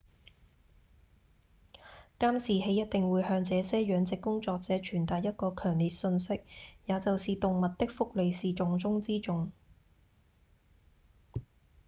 [2.17, 6.41] 「監視器一定會向這些養殖工作者傳達一個強烈訊息
[6.87, 9.51] 也就是動物的福利是重中之重」